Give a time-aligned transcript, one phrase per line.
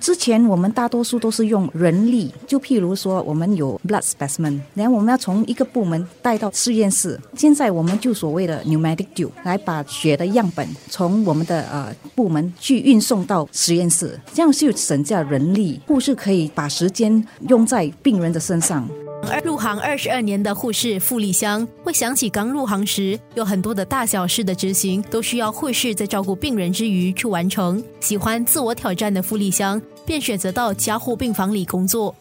[0.00, 7.18] 之前我们大多数都是用人力，就譬如说我们有 blood specimen，然后我们要从一个部门带到实验室。
[7.34, 18.88] 现在我们就所谓的 pneumatic tube 来把血的样本从我们的呃部门去运送到实验室，这样就省下人力，护士可以把时间用在病人的身上。
[19.30, 27.82] 而入行二十二年的护士傅丽香会想起刚入行时有很多的大小事的执行都需要护士在照顾病人之余去完成。
[28.00, 32.14] 喜欢自我挑战的傅丽香便选择到加护病房里工作。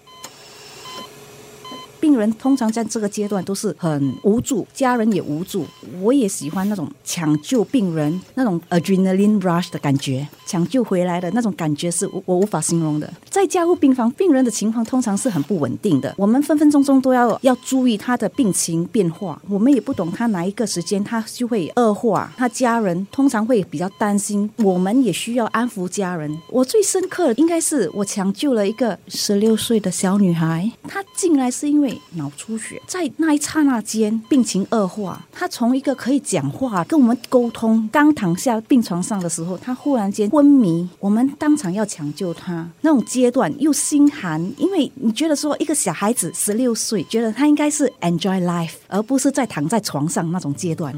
[2.08, 5.66] 病人通常在这个阶段都是很无助，家人也无助。
[6.02, 13.14] 我也喜欢那种抢救病人那种 adrenaline rush 的感觉，抢救回来的那种感觉是我我无法形容的。
[13.30, 19.42] 在加护病房，病人的情况通常是很不稳定的，我们分分钟钟都要要注意他的病情变化。
[19.50, 26.34] 我们也不懂他哪一个时间他就会恶化，他家人通常会比较担心，我们也需要安抚家人。
[26.50, 31.97] 我最深刻的应该是我抢救了一个十六岁的小女孩，她进来是因为。
[32.14, 35.26] 脑出血，在那一刹那间病情恶化。
[35.32, 40.88] 他从一个可以讲话、跟我们沟通，刚躺下病床上的时候，他忽然间昏迷。
[41.00, 50.94] 我们当场要抢救他，那种阶段又心寒，因为你觉得说一个小孩子十六岁，觉得他应该是 enjoy life，而不是在躺在床上那种阶段。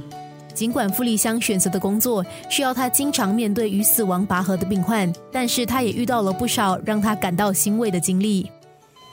[0.54, 8.50] 尽管傅丽香选择的工作需要他经常面对与死亡拔河的病患，但是他也遇到了不少让他感到欣慰的经历。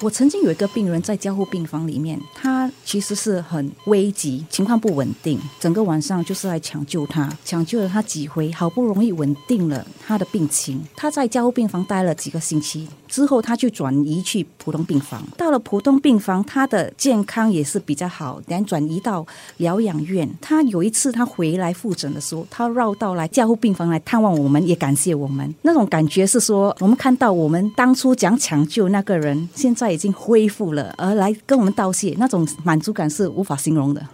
[0.03, 10.87] 我曾经有一个病人在交护病房里面，他其实是很危急，情况不稳定，整个晚上就是来抢救他，抢救了他几回，好不容易稳定了他的病情。
[10.95, 12.87] 他在交护病房待了几个星期
[13.17, 15.23] 之后，他就转移去普通病房。
[15.39, 20.29] 到了普通病房，他的健康也是比较好，然后转移到疗养院。
[20.39, 25.53] 他有一次他回来复诊的时候，他绕道来交护病房来探望我们，也感谢我们。
[25.63, 29.87] 那种感觉是说，我们看到我们当初讲抢救那个人，现在。
[29.97, 34.07] 已经恢复了，而来跟我们道谢，那种满足感是无法形容的。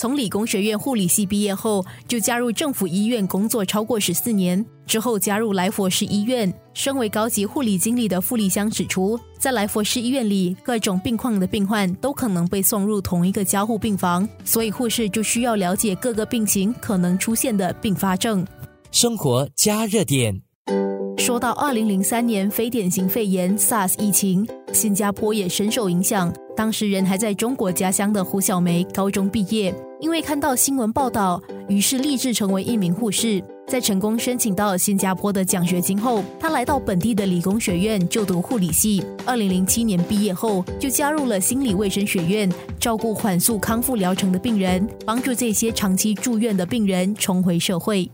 [0.00, 6.50] 从理工学院护理系毕业后，就加入政府医院工作超过十四年，之后加入来佛士医院。
[6.72, 18.42] 身为高级护理经理的傅丽香指出，在来佛士医院里，各种病况的病患都可能被送入同一个加护病房，所以护士就需要了解各个病情可能出现的并发症。
[18.90, 20.40] 生活加热点。
[21.30, 26.34] 说到二零零三年非典型肺炎 SARS 疫情，新加坡也深受影响。
[26.56, 33.40] 当时人还在中国家乡的胡小梅高中毕业，因为看到新闻报道，于是立志成为一名护士。
[33.68, 39.00] 在成功申请到新加坡的奖学金后，她来到本地的理工学院就读护理系。
[39.24, 48.10] 二零零七年毕业后，就加入了心理卫生学院，照顾缓速康复疗程的病人，帮助这些长期住院的病人重回社会。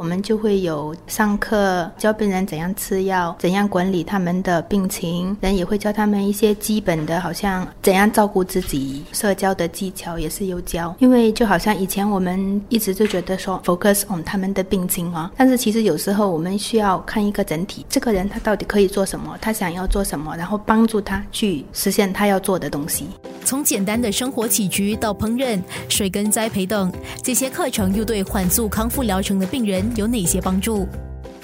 [0.00, 10.96] 我们就会有上课教病人怎样吃药，怎样管理他们的病情，人也会教他们一些基本的，好像怎样照顾自己，社交的技巧也是有教。
[11.00, 23.06] 因为就好像以前我们一直就觉得说 focus on 他们的病情啊，但是其实有时候我们需要看一个整体，这个人他到底可以做什么，他想要做什么，然后帮助他去实现他要做的东西。
[23.44, 26.92] 从简单的生活起居到烹饪、水根栽培等，
[27.22, 30.86] 这些课程又对缓速康复疗程的病人有哪些帮助？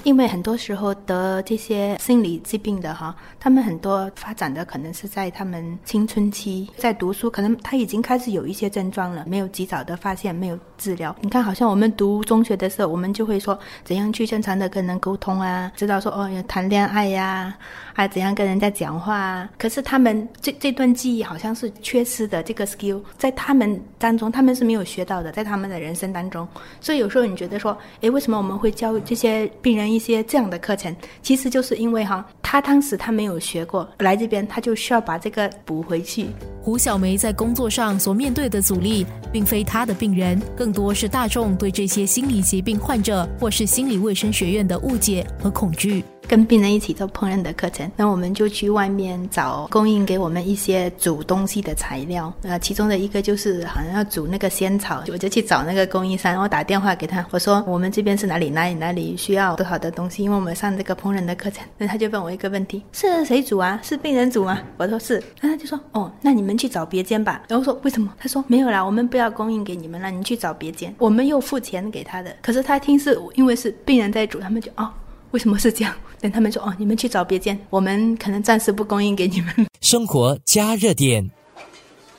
[0.07, 11.15] 因为很多时候得这些心理疾病的哈，他们很多发展的可能是在他们青春期，在读书，可能他已经开始有一些症状了，没有及早的发现，没有治疗。
[11.21, 17.53] 你看，好像我们读中学的时候，我们就会说怎样去正常的跟人沟通啊，知道说哦要谈恋爱呀，
[17.93, 19.51] 还怎样跟人家讲话啊。
[19.59, 26.47] 可是他们这这段记忆好像是缺失的，这个 skill 在他们当中他们是没有学到的，在他们的人生当中。
[26.81, 29.96] 所以有时候你觉得说，诶，为什么我们会教这些病人？
[29.97, 36.27] 一些这样的课程，其实就是因为哈，他当时他没有学过，来这边他就需要把这个补回去。
[36.63, 46.05] 胡小梅在工作上所面对的阻力，并非她的病人，更多是大众对这些心理疾病患者或是心理卫生学院的误解和恐惧。
[46.29, 52.33] 跟病人一起做烹饪的课程，那我们就去外面找供应给我们一些煮东西的材料。
[52.43, 61.65] 呃，其中的一个就是好像要煮那个仙草，我就去找那个供应商，我打电话给他，我说我们这边是哪里哪里哪里需要多少的东西，因为我们上这个烹饪的课程。
[61.79, 63.81] 那他就问我一个问题：是谁煮啊？
[63.83, 64.61] 是病人煮吗？
[64.77, 65.23] 我说是。
[65.41, 67.43] 那他就说：哦，那你们去找别间吧。
[67.49, 68.13] 然后说为什么？
[68.19, 72.35] 他说没有啦，我们不要供应给你们了，你去找别间，我们又付钱给他的。
[72.43, 74.91] 可是他听是因为是病人在煮，他们就哦。
[75.37, 75.95] 为什么是这样？
[76.19, 79.55] 等他们说哦，你们去找别间，我们可能暂时不供应给你们。
[79.83, 81.31] 生活加热点。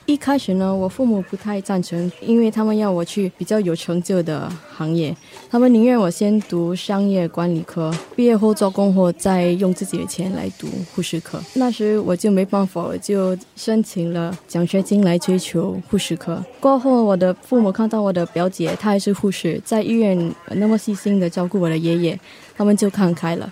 [0.07, 5.13] 一开始呢，我父母不太赞成，因为他们要我去比较有成就的行业，
[5.50, 10.65] 他们宁愿我先读商业管理科，毕业后做工后再用自己的钱来读
[10.95, 11.38] 护士科。
[11.56, 16.42] 那时我就没办法，我就申请了奖学金来追求护士科。
[16.62, 22.18] 过后，我的父母看到我的表姐，她还是护士，在医院那么细心的照顾我的爷爷，
[22.56, 23.51] 他们就看开了。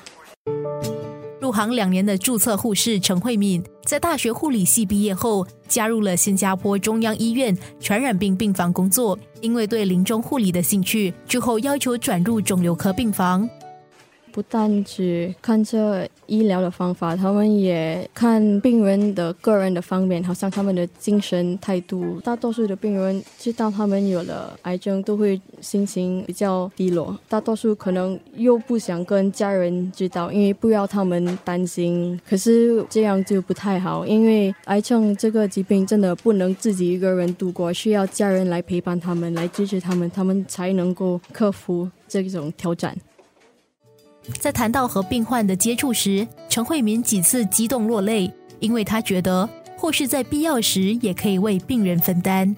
[1.56, 9.18] 行两年的注册护士陈慧敏，在大学护理系毕业后，加入了新加坡中央医院传染病病房工作。
[9.42, 13.50] 因为对临终护理的兴趣，之后要求转入肿瘤科病房。
[14.36, 22.20] 不但只看这医疗的方法，他们也看病人的个人的方面，好像他们的精神态度。
[22.20, 27.18] 大多数的病人知道他们有了癌症，都会心情比较低落。
[27.30, 32.20] 大多数可能又不想跟家人知道，因为不要他们担心。
[32.28, 42.94] 可是这样就不太好，因为癌症这个疾病真的不能自己一个人度过，需要家人来陪伴他们，来支持他们，他们才能够克服这种挑战。
[44.40, 52.56] 在谈到和病患的接触时，陈慧敏几次激动落泪，因为她觉得，或是在必要时也可以为病人分担。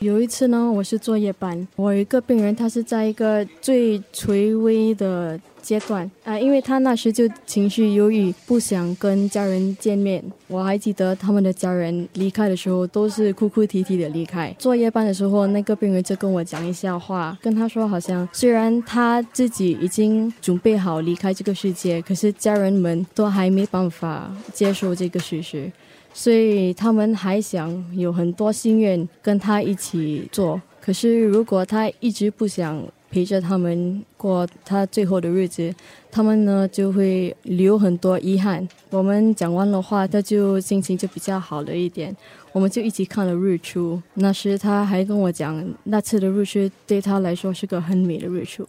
[0.00, 5.38] 有一次呢，我是做夜班，我一个病人，他是在一个最垂危的。
[5.62, 10.24] 阶段啊，因为他那时就情绪忧郁，不想跟家人见面。
[10.48, 14.50] 我还记得他们的家人离开的时候都是哭哭啼啼的离开。
[14.58, 25.70] 做夜班的时候，那个病人就跟我讲一下话，跟他说，好像虽然他自己已经准备好离开这个世界，可是家人们都还没办法接受这个事实，
[26.12, 30.60] 所以他们还想有很多心愿跟他一起做。
[30.80, 32.82] 可是如果他一直不想。
[33.12, 35.74] 陪着他们过他最后的日子，
[36.12, 38.64] 他们呢就会留很多遗憾。
[38.90, 42.16] 我们讲完了话，他就心情就比较好了一点。
[42.52, 48.64] 我们就一起看了日出，那时他还跟我讲，那次的日出对他来说是个很美的日出。